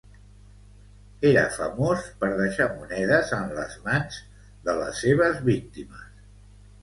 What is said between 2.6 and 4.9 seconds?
monedes en les mans de